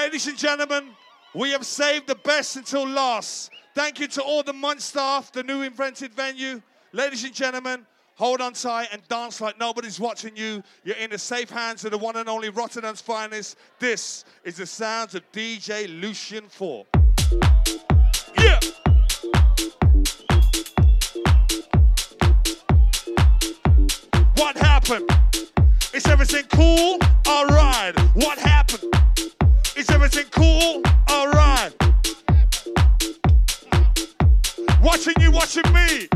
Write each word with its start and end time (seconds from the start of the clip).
Ladies 0.00 0.28
and 0.28 0.38
gentlemen, 0.38 0.90
we 1.34 1.50
have 1.50 1.66
saved 1.66 2.06
the 2.06 2.14
best 2.14 2.54
until 2.54 2.86
last. 2.86 3.50
Thank 3.74 3.98
you 3.98 4.06
to 4.06 4.22
all 4.22 4.44
the 4.44 4.52
Munch 4.52 4.78
staff, 4.80 5.32
the 5.32 5.42
new 5.42 5.62
invented 5.62 6.14
venue. 6.14 6.62
Ladies 6.92 7.24
and 7.24 7.34
gentlemen, 7.34 7.84
hold 8.14 8.40
on 8.40 8.52
tight 8.52 8.90
and 8.92 9.02
dance 9.08 9.40
like 9.40 9.58
nobody's 9.58 9.98
watching 9.98 10.36
you. 10.36 10.62
You're 10.84 10.94
in 10.98 11.10
the 11.10 11.18
safe 11.18 11.50
hands 11.50 11.84
of 11.84 11.90
the 11.90 11.98
one 11.98 12.14
and 12.14 12.28
only 12.28 12.48
Rotterdam's 12.48 13.00
finest. 13.00 13.56
This 13.80 14.24
is 14.44 14.58
the 14.58 14.66
sounds 14.66 15.16
of 15.16 15.32
DJ 15.32 16.00
Lucien 16.00 16.44
Foort. 16.44 16.86
Yeah! 18.38 18.60
What 24.36 24.56
happened? 24.56 25.10
Is 25.92 26.06
everything 26.06 26.44
cool? 26.52 27.00
Alright. 27.26 27.98
What 28.14 28.38
happened? 28.38 29.07
Is 29.78 29.88
everything 29.90 30.26
cool? 30.32 30.82
Alright. 31.08 31.72
Watching 34.82 35.14
you, 35.20 35.30
watching 35.30 35.72
me. 35.72 36.08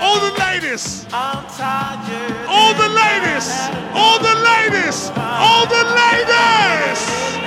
All 0.00 0.20
the 0.20 0.32
ladies. 0.38 1.06
All 2.48 2.72
the 2.74 2.88
ladies. 2.88 3.48
All 3.92 4.18
the 4.18 4.34
ladies. 4.50 5.10
All 5.16 5.66
the 5.66 5.84
ladies. 5.84 7.37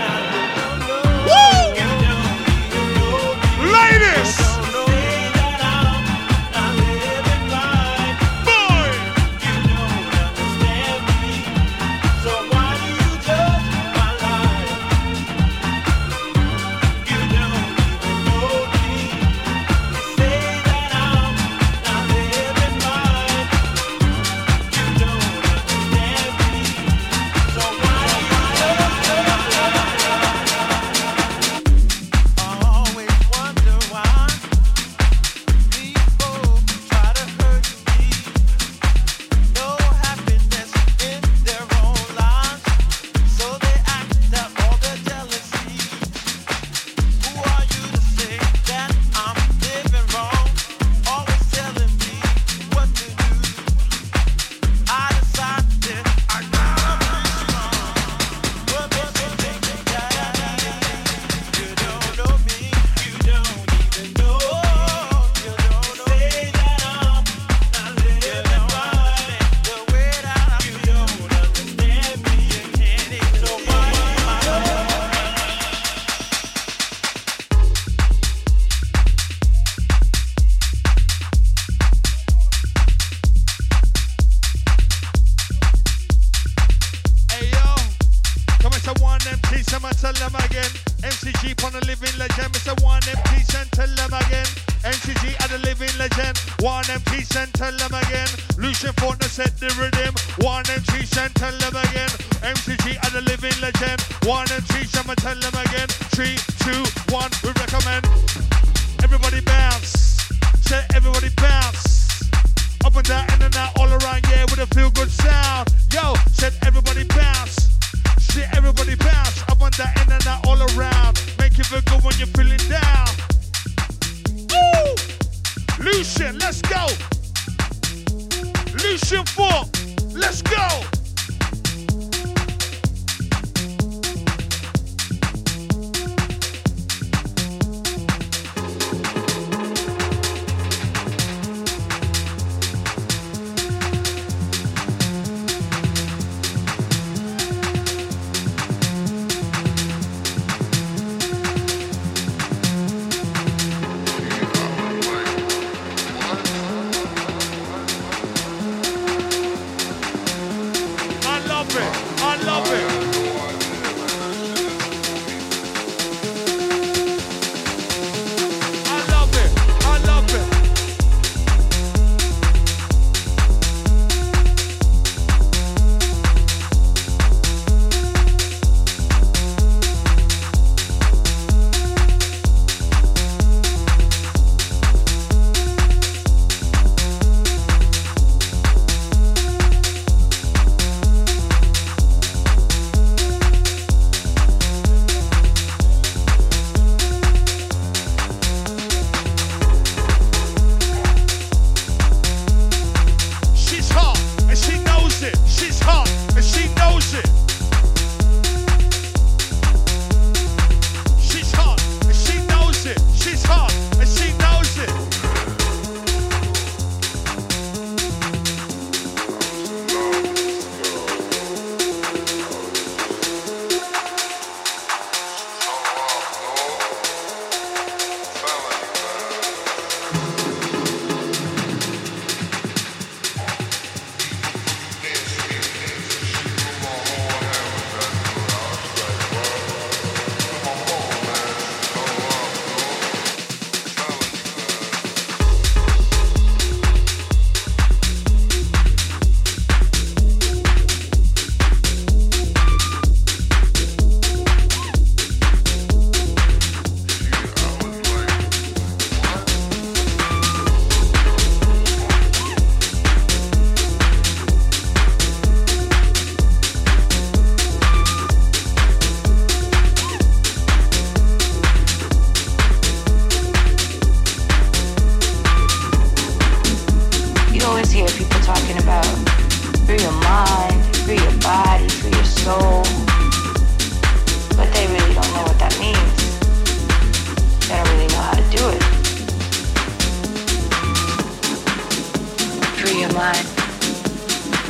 Mind, 293.21 293.47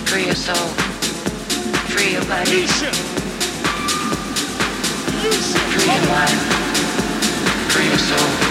free 0.09 0.25
your 0.25 0.35
soul, 0.35 0.67
free 1.87 2.11
your 2.11 2.25
body, 2.25 2.67
free 5.71 5.85
your 5.85 6.07
mind, 6.09 6.37
free 7.71 7.87
your 7.87 7.97
soul. 7.97 8.50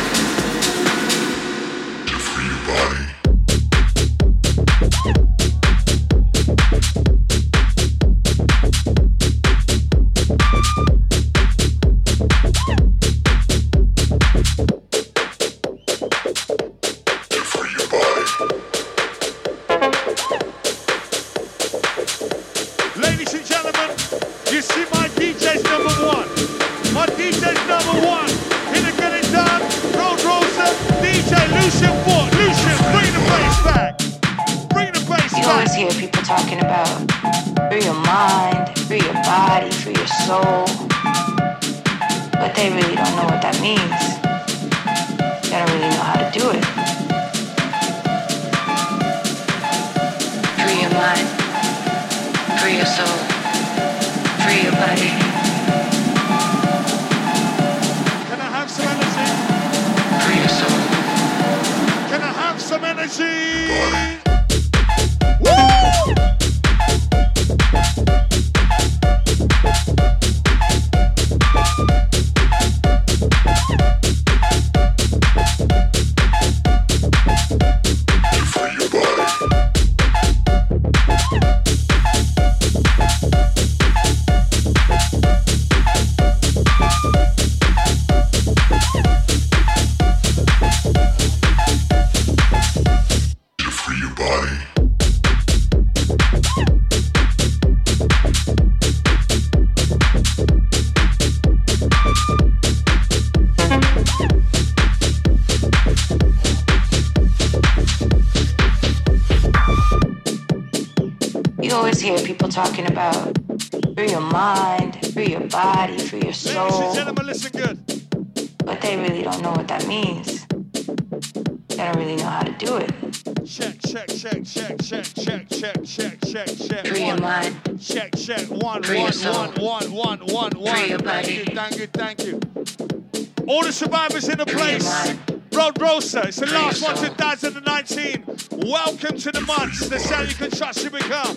Free 136.41 136.49
last 136.53 136.83
one 136.83 136.97
soul. 136.97 137.09
2019. 137.09 138.25
Welcome 138.67 139.19
to 139.19 139.31
the 139.31 139.43
Munch. 139.43 139.79
The 139.81 139.99
sound 139.99 140.31
you 140.31 140.35
can 140.35 140.51
trust 140.51 140.83
you 140.83 140.89
become. 140.89 141.37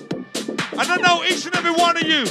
And 0.72 0.80
I 0.80 0.96
know 0.96 1.26
each 1.26 1.46
and 1.46 1.54
every 1.58 1.74
one 1.74 1.98
of 1.98 2.04
you 2.04 2.24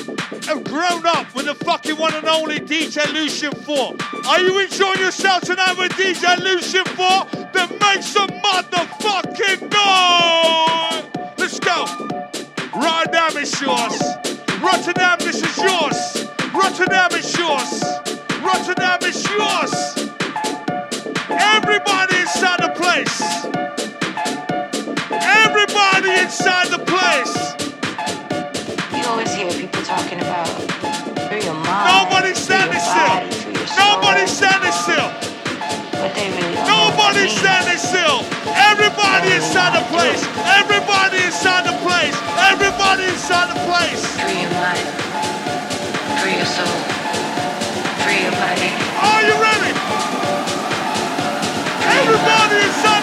have 0.46 0.64
grown 0.64 1.04
up 1.04 1.34
with 1.34 1.44
the 1.44 1.54
fucking 1.66 1.98
one 1.98 2.14
and 2.14 2.26
only 2.26 2.60
DJ 2.60 3.12
Lucien 3.12 3.52
Foort. 3.52 4.00
Are 4.26 4.40
you 4.40 4.58
enjoying 4.58 5.00
yourself 5.00 5.42
tonight 5.42 5.76
with 5.76 5.92
DJ 5.92 6.38
Lucien 6.38 6.84
Foort? 6.96 7.52
Then 7.52 7.68
make 7.78 8.02
some 8.02 8.30
motherfucking 8.40 9.68
noise! 9.68 11.28
Let's 11.36 11.60
go. 11.60 11.84
Rotterdam 12.74 13.36
is 13.36 13.60
yours. 13.60 14.00
Rotterdam, 14.62 15.18
this 15.18 15.42
is 15.42 15.58
yours. 15.58 16.26
Rotterdam 16.54 17.12
is 17.12 17.36
yours. 17.36 17.84
Rotterdam 18.40 19.02
is 19.02 19.28
yours. 19.28 20.11
Everybody 21.40 22.16
inside 22.20 22.60
the 22.60 22.72
place. 22.76 23.16
Everybody 25.12 26.10
inside 26.20 26.68
the 26.68 26.80
place. 26.84 27.34
You 28.92 29.04
always 29.08 29.32
hear 29.34 29.50
people 29.52 29.82
talking 29.82 30.20
about 30.20 30.48
free 31.28 31.44
your 31.44 31.54
mind, 31.54 31.86
Nobody 31.88 32.34
standing 32.34 32.80
still. 32.80 33.16
body, 33.16 33.30
free 33.30 33.54
your. 33.54 33.66
Nobody 33.78 34.26
standing 34.26 34.72
still. 34.72 35.10
But 36.00 36.14
they 36.14 36.28
really 36.30 36.54
don't 36.54 36.66
know 36.66 36.92
what 36.96 37.14
that 37.14 37.24
Nobody 37.24 37.28
standing 37.28 37.78
still. 37.78 38.18
Everybody 38.70 39.28
inside 39.38 39.72
the 39.78 39.84
place. 39.94 40.22
Everybody 40.60 41.18
inside 41.24 41.64
the 41.66 41.76
place. 41.86 42.16
Everybody 42.52 43.04
inside 43.08 43.48
the 43.54 43.60
place. 43.68 44.02
Free 44.20 44.42
your 44.42 44.52
mind, 44.52 44.86
free 46.20 46.36
your 46.36 46.46
soul, 46.46 46.76
free 48.04 48.20
your 48.22 48.32
body, 48.34 48.68
Are 49.02 49.22
you 49.26 49.34
ready? 49.42 49.51
Mother, 52.24 52.62
Son, 52.82 53.01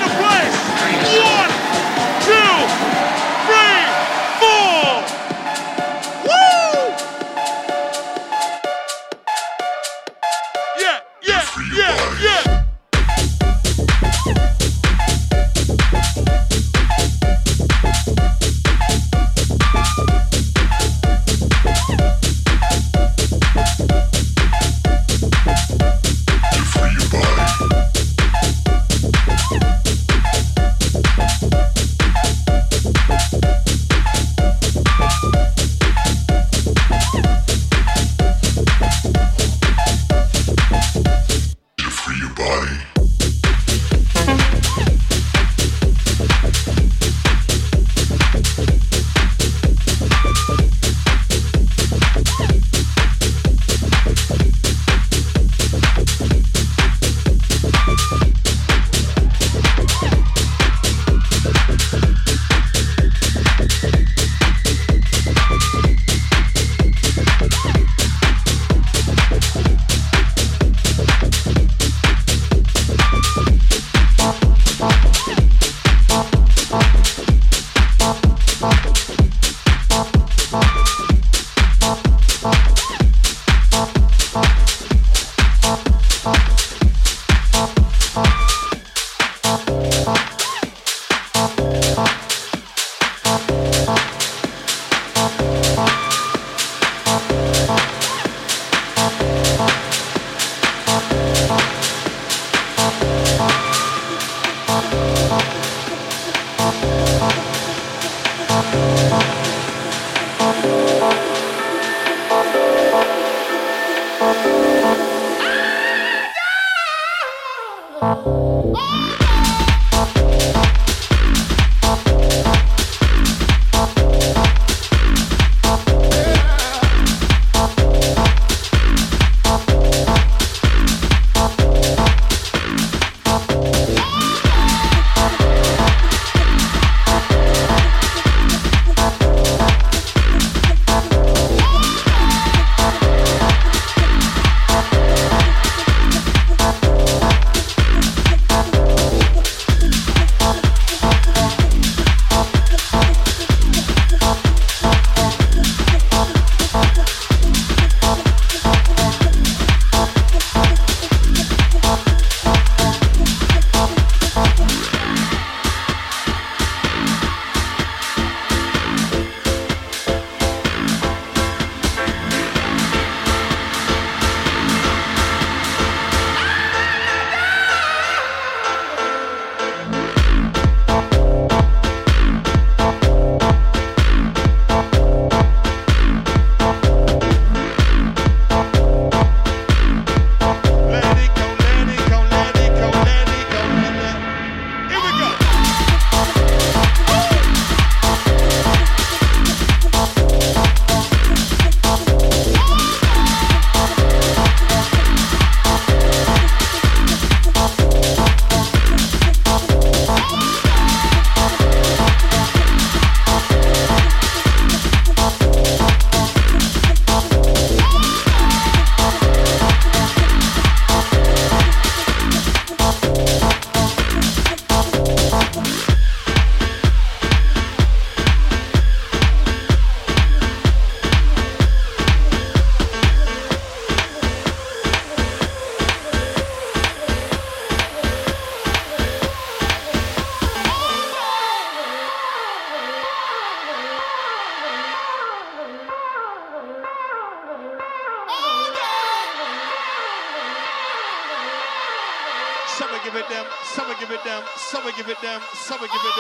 give 254.72 254.82
it 254.84 254.86
them, 254.86 254.86
some 254.86 254.86
give 254.92 255.10
it 255.10 255.22
them, 255.22 255.42
some 255.58 255.82
will 255.82 255.88
give 255.88 256.06
it 256.06 256.16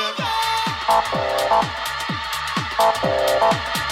them. 3.77 3.88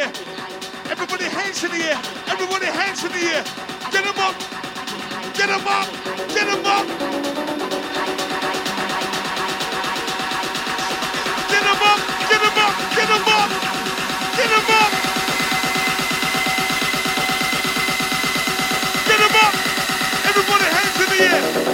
air. 0.00 0.12
Everybody 0.90 1.24
hands 1.24 1.62
in 1.64 1.70
the 1.70 1.76
air. 1.76 2.00
Everybody 2.32 2.66
hands 2.66 3.04
in 3.04 3.12
the 3.12 3.22
air. 3.34 3.44
Get 3.92 4.04
them 4.04 4.18
up. 4.18 4.34
Get 5.36 5.48
them 5.48 5.66
up. 5.66 5.86
Get 6.34 6.46
them 6.48 6.66
up. 6.66 6.86
Get 11.50 11.62
them 11.68 11.82
up. 11.88 11.98
Get 12.30 12.40
them 12.40 12.58
up. 12.60 12.74
Get 12.96 13.08
them 13.12 13.28
up. 13.36 13.50
Get 14.36 14.48
them 14.52 14.70
up. 14.80 14.90
Get 19.08 19.18
them 19.22 19.36
up. 19.44 19.54
Everybody 20.28 20.66
hands 20.76 20.96
in 21.02 21.08
the 21.10 21.20
air. 21.30 21.69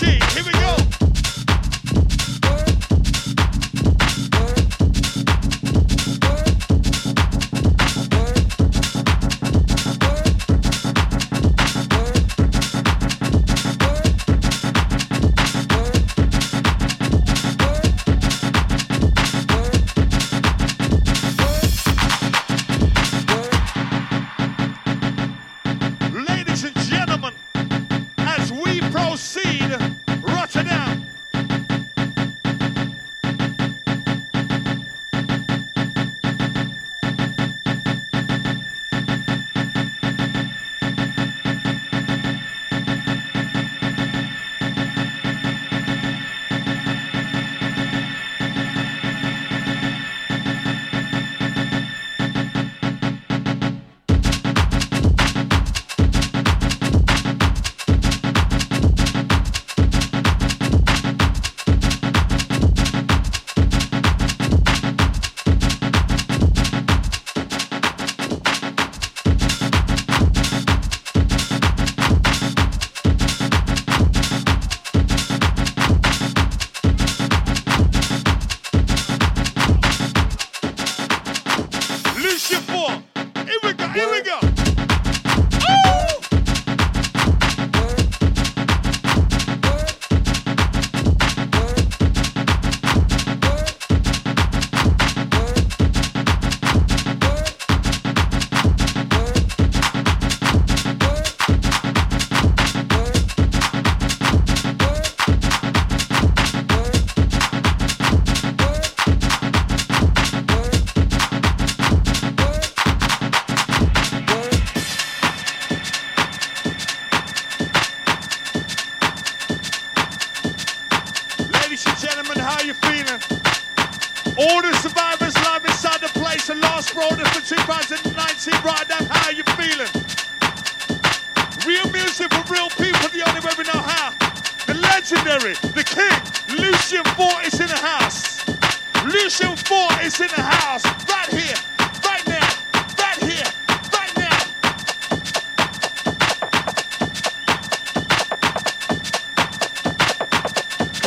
Here 0.00 0.44
we 0.44 0.52
go. 0.52 1.01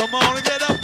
Come 0.06 0.22
on 0.22 0.36
and 0.36 0.46
get 0.46 0.62
up. 0.70 0.75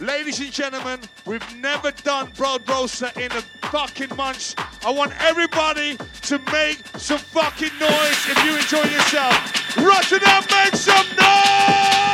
Ladies 0.00 0.40
and 0.40 0.50
gentlemen, 0.50 0.98
we've 1.24 1.56
never 1.56 1.92
done 1.92 2.26
Broodrooster 2.32 3.16
in 3.16 3.30
a 3.30 3.42
fucking 3.68 4.16
month. 4.16 4.56
I 4.84 4.90
want 4.90 5.12
everybody 5.20 5.96
to 6.22 6.38
make 6.50 6.78
some 6.96 7.18
fucking 7.18 7.78
noise 7.78 8.28
if 8.28 8.44
you 8.44 8.56
enjoy 8.56 8.90
yourself. 8.90 9.76
Rotterdam, 9.76 10.42
make 10.50 10.74
some 10.74 11.06
noise! 11.16 12.13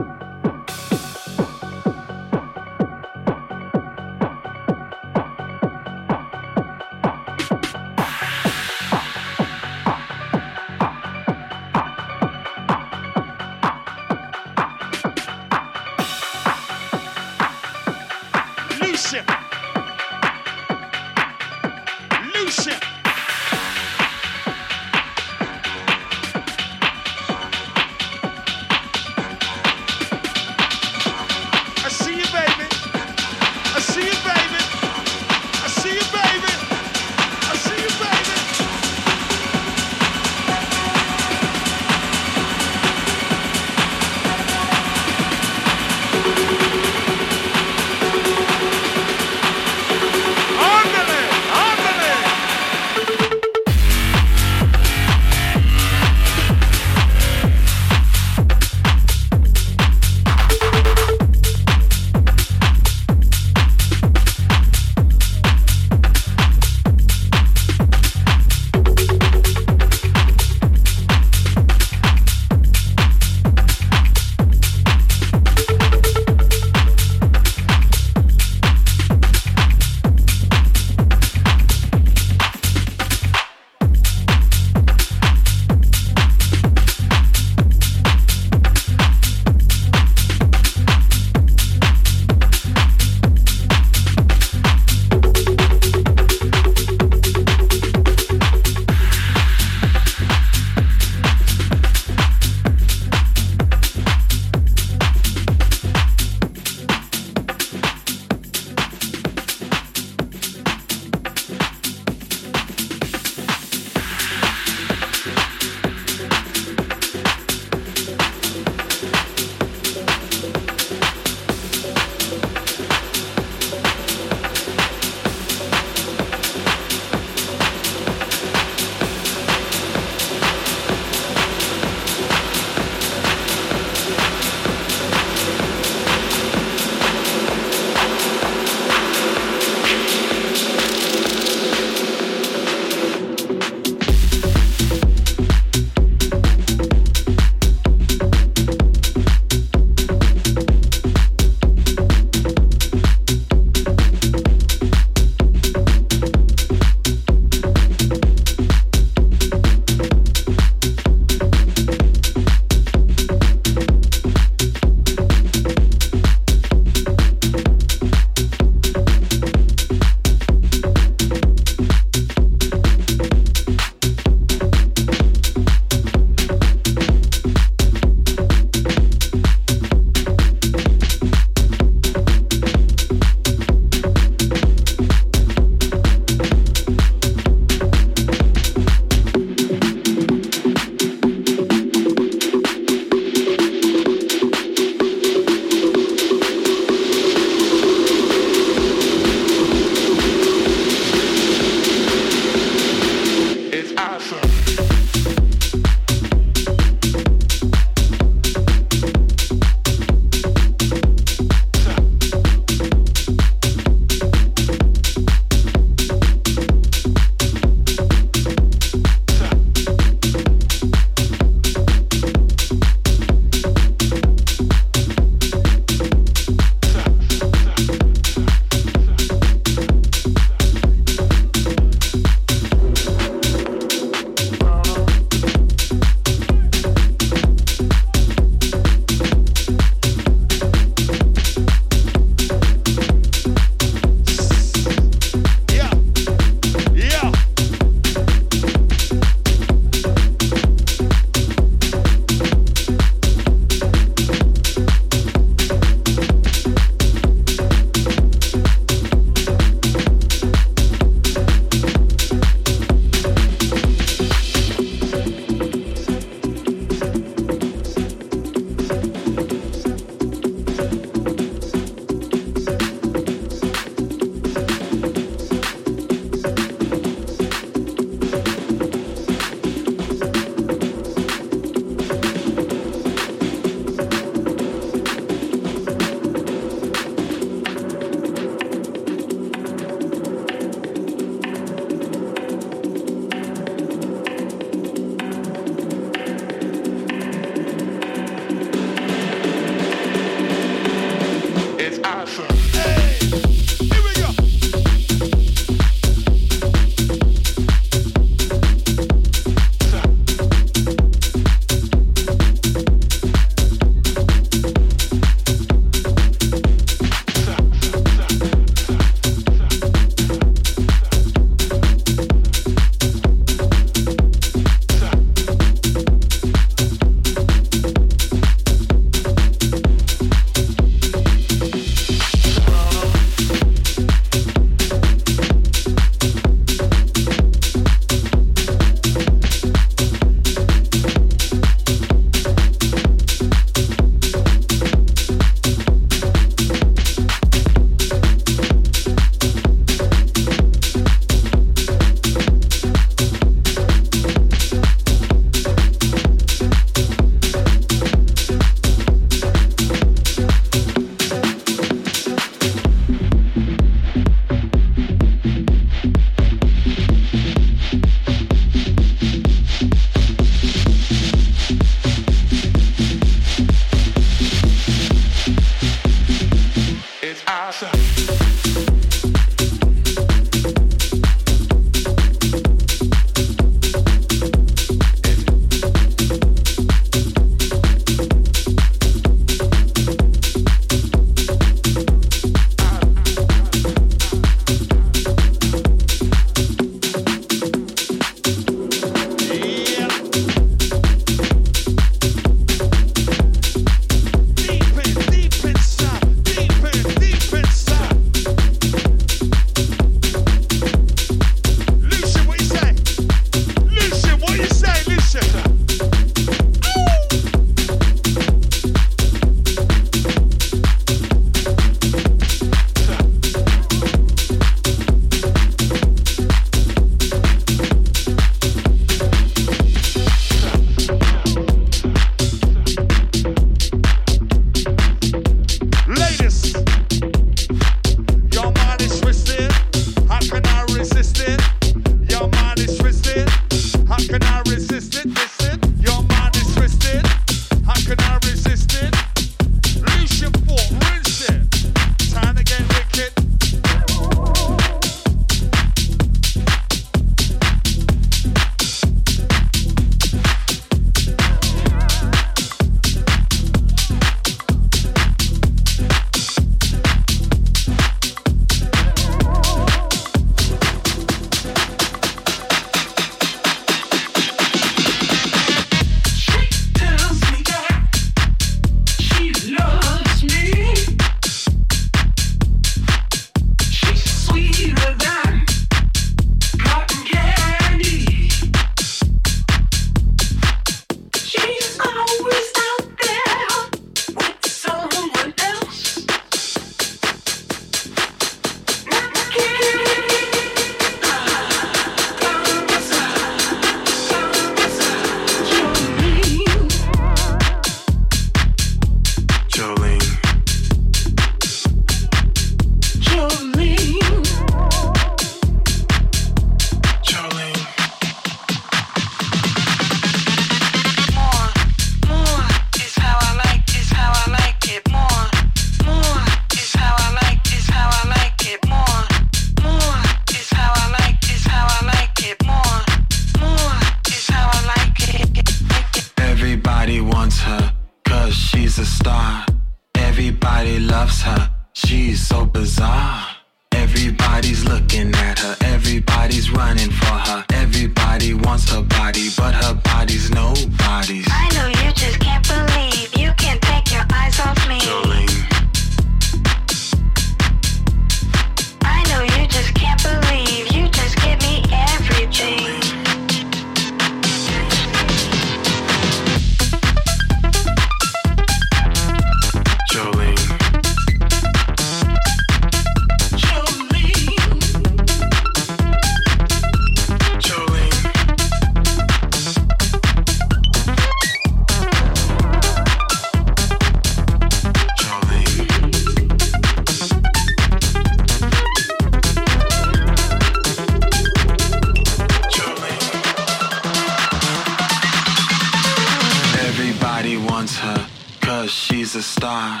A 599.34 599.42
star. 599.42 600.00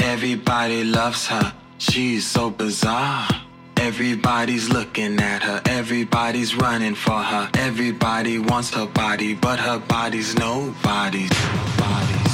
Everybody 0.00 0.82
loves 0.82 1.28
her. 1.28 1.52
She's 1.78 2.26
so 2.26 2.50
bizarre. 2.50 3.28
Everybody's 3.76 4.70
looking 4.70 5.20
at 5.20 5.44
her. 5.44 5.62
Everybody's 5.66 6.56
running 6.56 6.96
for 6.96 7.22
her. 7.22 7.48
Everybody 7.54 8.40
wants 8.40 8.70
her 8.74 8.86
body, 8.86 9.34
but 9.34 9.60
her 9.60 9.78
body's 9.78 10.34
nobody's. 10.34 11.30
Body's. 11.78 12.31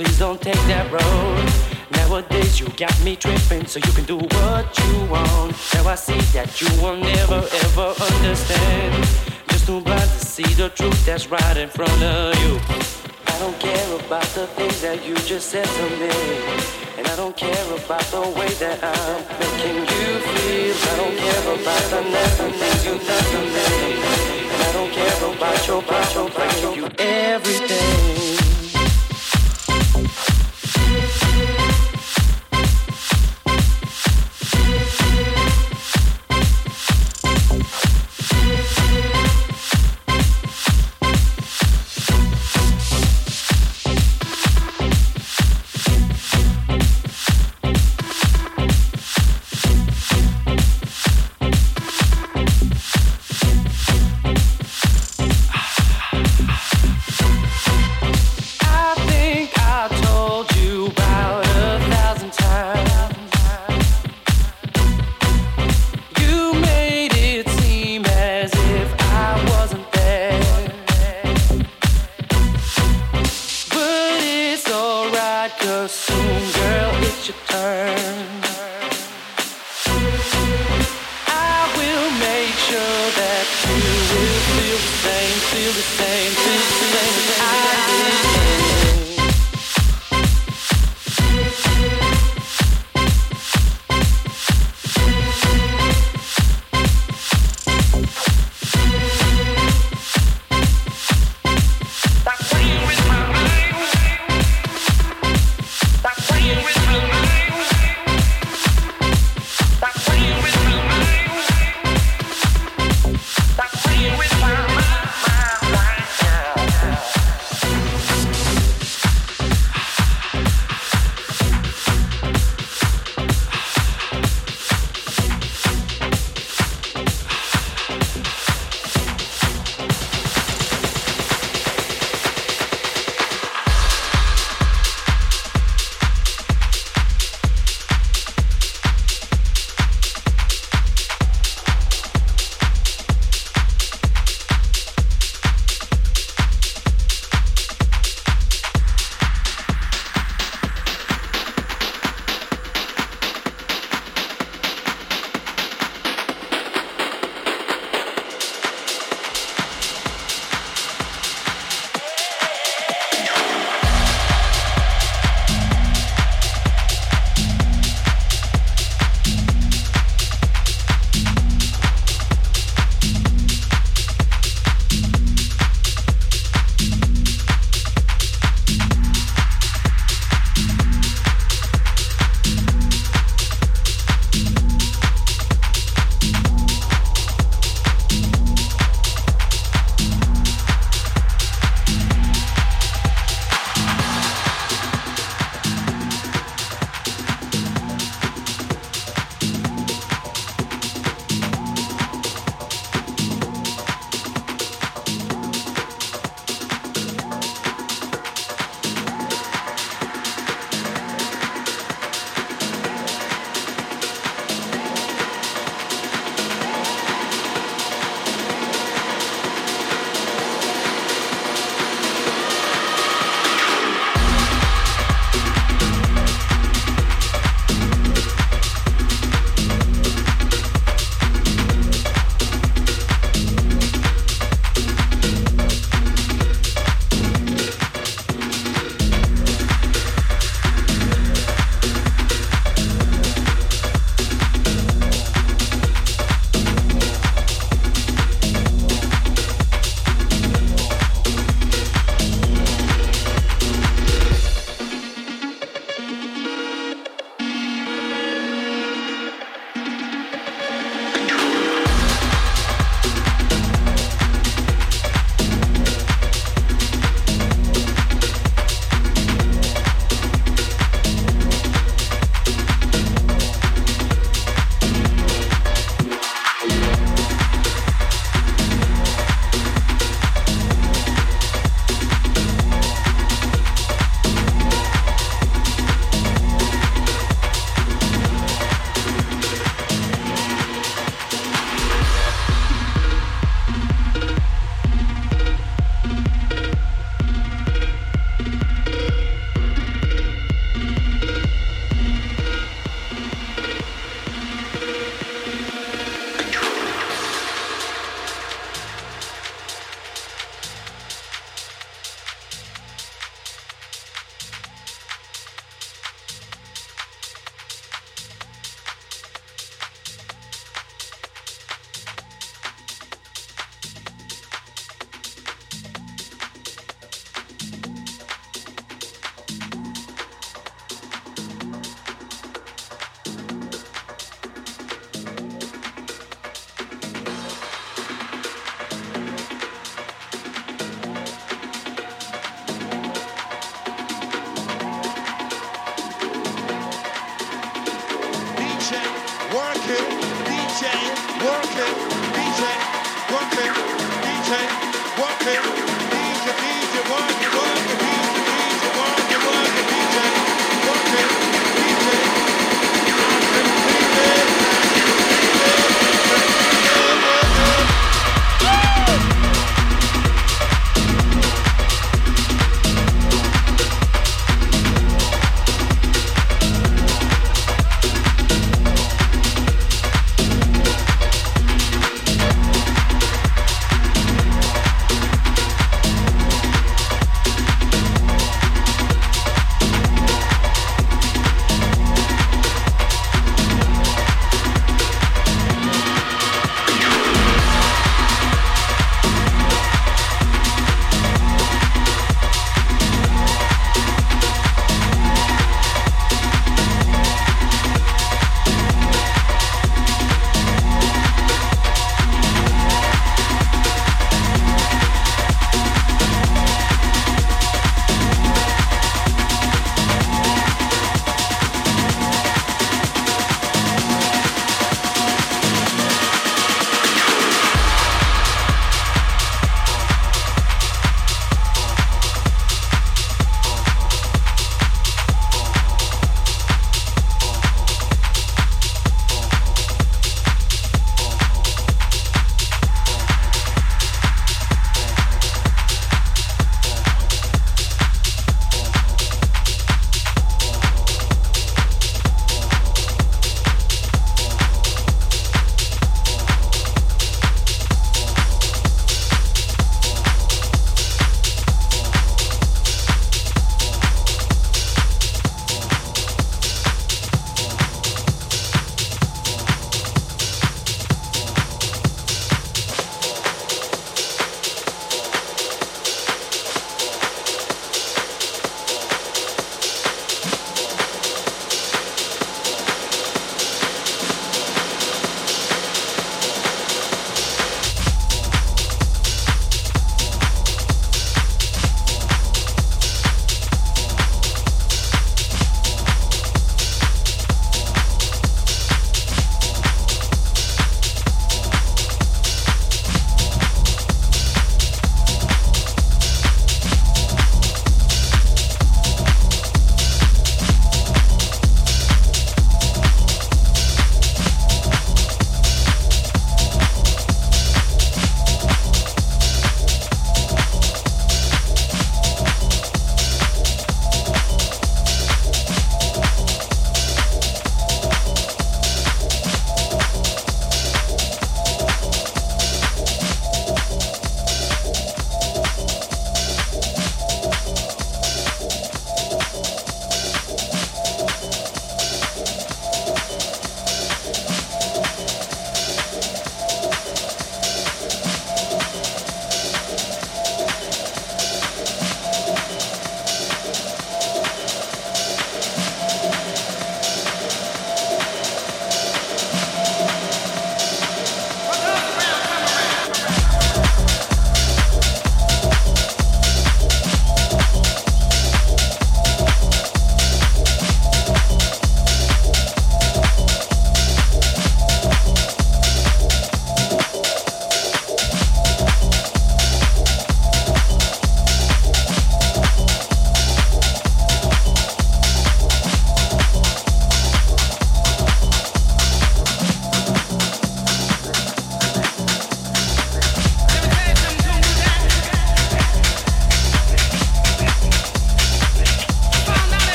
Please 0.00 0.18
don't 0.18 0.40
take 0.40 0.62
that 0.72 0.90
road. 0.90 1.44
Nowadays 1.92 2.58
you 2.58 2.66
got 2.78 2.96
me 3.04 3.16
tripping, 3.16 3.66
so 3.66 3.78
you 3.78 3.92
can 3.92 4.04
do 4.04 4.16
what 4.16 4.66
you 4.78 5.04
want. 5.12 5.52
Now 5.74 5.88
I 5.88 5.94
see 5.94 6.20
that 6.32 6.58
you 6.58 6.68
will 6.80 6.96
never 6.96 7.40
ever 7.64 7.88
understand. 8.16 8.94
Just 9.48 9.66
too 9.66 9.80
blind 9.82 10.08
to 10.16 10.20
see 10.34 10.48
the 10.54 10.70
truth 10.70 11.04
that's 11.04 11.26
right 11.28 11.56
in 11.58 11.68
front 11.68 12.02
of 12.02 12.34
you. 12.42 12.52
I 13.26 13.38
don't 13.40 13.58
care 13.60 13.88
about 14.00 14.28
the 14.38 14.46
things 14.56 14.80
that 14.80 15.04
you 15.06 15.16
just 15.16 15.50
said 15.50 15.66
to 15.66 15.84
me. 16.00 16.12
And 16.96 17.06
I 17.06 17.14
don't 17.16 17.36
care 17.36 17.66
about 17.76 18.04
the 18.14 18.22
way 18.38 18.48
that 18.64 18.78
I'm 18.80 19.20
making 19.36 19.84
you 19.92 20.08
feel. 20.32 20.76
I 20.90 20.94
don't 20.96 21.16
care 21.24 21.44
about 21.56 21.84
the 21.92 22.00
nasty 22.08 22.48
things 22.60 22.84
you 22.86 22.94
done 23.08 23.26
to 23.32 23.40
me. 23.54 24.00
And 24.52 24.60
I 24.62 24.72
don't 24.72 24.92
care 24.92 25.18
about 25.34 25.66
your 25.66 25.82
about 25.84 26.14
your 26.14 26.30
bringing 26.30 26.74
you 26.80 26.89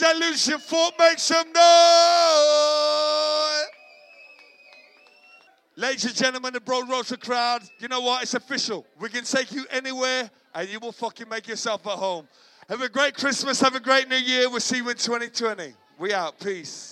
DJ 0.00 0.54
Foort. 0.66 0.98
Make 0.98 1.18
some 1.18 1.46
noise. 1.52 1.66
Ladies 5.76 6.04
and 6.04 6.14
gentlemen, 6.14 6.52
the 6.52 6.60
Broodrooster 6.60 7.20
crowd, 7.20 7.62
you 7.78 7.88
know 7.88 8.00
what? 8.00 8.22
It's 8.22 8.34
official. 8.34 8.86
We 8.98 9.08
can 9.08 9.24
take 9.24 9.52
you 9.52 9.64
anywhere 9.70 10.30
and 10.54 10.68
you 10.68 10.80
will 10.80 10.92
fucking 10.92 11.28
make 11.28 11.48
yourself 11.48 11.86
at 11.86 11.92
home. 11.92 12.28
Have 12.68 12.82
a 12.82 12.88
great 12.88 13.14
Christmas. 13.14 13.60
Have 13.60 13.74
a 13.74 13.80
great 13.80 14.08
New 14.08 14.16
Year. 14.16 14.48
We'll 14.50 14.60
see 14.60 14.76
you 14.78 14.88
in 14.88 14.96
2020. 14.96 15.72
We 15.98 16.12
out. 16.12 16.38
Peace. 16.40 16.89